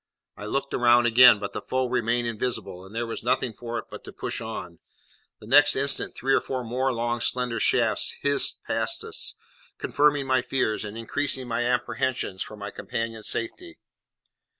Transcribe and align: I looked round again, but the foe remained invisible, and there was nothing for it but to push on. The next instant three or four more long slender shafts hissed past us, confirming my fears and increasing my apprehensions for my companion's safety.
I 0.35 0.47
looked 0.47 0.73
round 0.73 1.05
again, 1.05 1.37
but 1.37 1.53
the 1.53 1.61
foe 1.61 1.85
remained 1.85 2.27
invisible, 2.27 2.83
and 2.83 2.95
there 2.95 3.05
was 3.05 3.21
nothing 3.21 3.53
for 3.53 3.77
it 3.77 3.85
but 3.91 4.03
to 4.05 4.11
push 4.11 4.41
on. 4.41 4.79
The 5.39 5.45
next 5.45 5.75
instant 5.75 6.15
three 6.15 6.33
or 6.33 6.41
four 6.41 6.63
more 6.63 6.91
long 6.91 7.21
slender 7.21 7.59
shafts 7.59 8.15
hissed 8.21 8.63
past 8.63 9.03
us, 9.03 9.35
confirming 9.77 10.25
my 10.25 10.41
fears 10.41 10.83
and 10.83 10.97
increasing 10.97 11.47
my 11.47 11.65
apprehensions 11.65 12.41
for 12.41 12.57
my 12.57 12.71
companion's 12.71 13.27
safety. 13.29 13.77